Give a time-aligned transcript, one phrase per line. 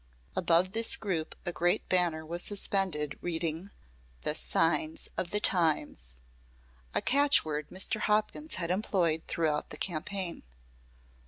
[0.35, 3.69] Above this group a great banner was suspended, reading:
[4.23, 6.17] "The Signs of the Times,"
[6.95, 7.99] a catchword Mr.
[7.99, 10.41] Hopkins had employed throughout the campaign.